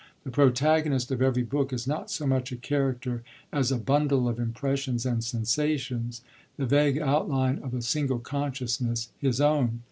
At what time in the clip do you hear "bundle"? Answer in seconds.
3.77-4.27